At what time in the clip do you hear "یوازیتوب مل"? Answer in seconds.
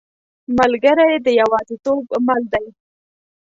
1.41-2.43